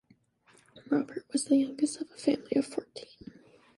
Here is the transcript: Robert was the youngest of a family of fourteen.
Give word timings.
Robert 0.89 1.27
was 1.31 1.45
the 1.45 1.57
youngest 1.57 2.01
of 2.01 2.09
a 2.09 2.15
family 2.17 2.55
of 2.55 2.65
fourteen. 2.65 3.35